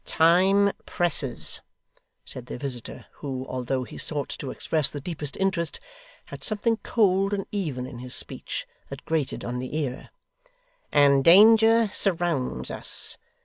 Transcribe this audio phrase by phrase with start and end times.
[0.03, 1.61] 'Time presses,'
[2.25, 5.79] said their visitor, who, although he sought to express the deepest interest,
[6.25, 10.09] had something cold and even in his speech, that grated on the ear;
[10.91, 13.19] 'and danger surrounds us.